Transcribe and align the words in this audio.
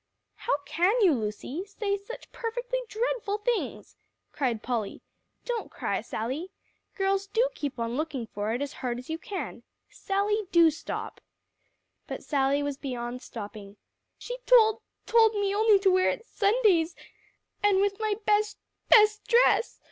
"How 0.33 0.57
can 0.65 0.99
you, 1.01 1.13
Lucy, 1.13 1.63
say 1.63 1.95
such 1.95 2.31
perfectly 2.31 2.79
dreadful 2.89 3.37
things?" 3.37 3.95
cried 4.31 4.63
Polly. 4.63 5.03
"Don't 5.45 5.69
cry, 5.69 6.01
Sally. 6.01 6.49
Girls, 6.95 7.27
do 7.27 7.47
keep 7.53 7.79
on 7.79 7.95
looking 7.97 8.25
for 8.25 8.51
it 8.51 8.63
as 8.63 8.73
hard 8.73 8.97
as 8.97 9.11
you 9.11 9.19
can. 9.19 9.61
Sally, 9.91 10.47
do 10.51 10.71
stop." 10.71 11.21
But 12.07 12.23
Sally 12.23 12.63
was 12.63 12.77
beyond 12.77 13.21
stopping. 13.21 13.77
"She 14.17 14.39
told 14.47 14.81
told 15.05 15.35
me 15.35 15.53
only 15.53 15.77
to 15.77 15.91
wear 15.91 16.09
it 16.09 16.25
Sundays, 16.25 16.95
and 17.61 17.79
with 17.79 17.99
my 17.99 18.15
best 18.25 18.57
best 18.89 19.27
dress. 19.27 19.79